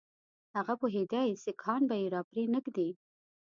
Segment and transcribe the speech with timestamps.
[0.55, 2.89] هغه پوهېدی سیکهان به یې را پرې نه ږدي.